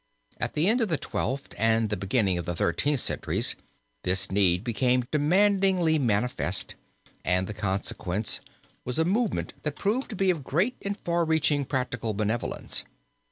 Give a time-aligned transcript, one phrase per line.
[0.39, 3.55] At the end of the Twelfth and the beginning of the Thirteenth centuries
[4.03, 6.73] this need became demandingly manifest,
[7.23, 8.39] and the consequence
[8.83, 12.83] was a movement that proved to be of great and far reaching practical benevolence.